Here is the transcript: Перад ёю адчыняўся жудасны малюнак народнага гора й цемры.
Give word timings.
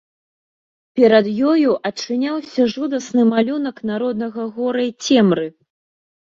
Перад 0.99 1.25
ёю 1.51 1.69
адчыняўся 1.89 2.67
жудасны 2.73 3.29
малюнак 3.35 3.77
народнага 3.93 4.51
гора 4.59 4.81
й 4.91 5.23
цемры. 5.23 5.47